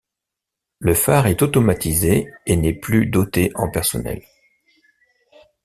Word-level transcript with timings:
Le 0.79 0.95
phare 0.95 1.27
est 1.27 1.43
automatisé 1.43 2.27
et 2.47 2.55
n'est 2.55 2.73
plus 2.73 3.05
doté 3.05 3.51
en 3.53 3.69
personnel. 3.69 4.23